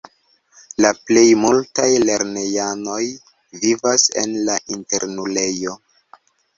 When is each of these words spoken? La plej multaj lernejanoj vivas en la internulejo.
La 0.85 0.89
plej 1.09 1.25
multaj 1.41 1.87
lernejanoj 2.09 3.05
vivas 3.61 4.09
en 4.27 4.37
la 4.51 4.61
internulejo. 4.79 5.81